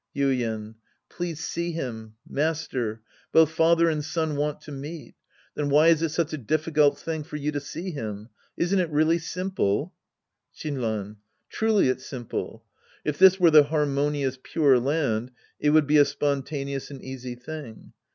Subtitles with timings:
[0.15, 0.73] Yuien.
[1.09, 2.15] Please see him.
[2.27, 3.01] Master.
[3.31, 5.13] Both father and son want to meet.
[5.53, 8.29] Then why is it such a diffir cult thing for you to see him?
[8.57, 9.93] Isn't it really simple?
[10.55, 11.17] Shinran
[11.51, 12.65] Truly it's simple.
[13.05, 15.29] If this were the harmonious Pure Land,
[15.59, 17.93] it would be a spontaneous and easy thing.